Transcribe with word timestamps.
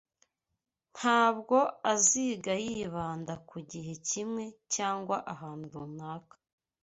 Ntabwo 0.95 1.57
aziga 1.93 2.53
yibanda 2.65 3.33
ku 3.49 3.57
gihe 3.71 3.93
kimwe 4.07 4.43
cyangwa 4.75 5.17
ahantu 5.33 5.65
runaka. 5.75 6.35